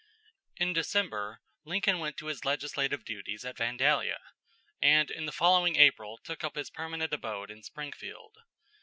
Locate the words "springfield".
7.61-8.35